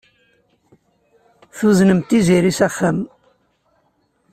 Tuznemt 1.57 2.07
Tiziri 2.09 2.51
s 2.57 2.59
axxam. 2.67 2.97